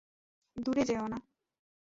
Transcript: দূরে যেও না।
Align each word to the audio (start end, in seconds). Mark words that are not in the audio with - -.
দূরে 0.55 0.83
যেও 0.85 1.05
না। 1.07 1.17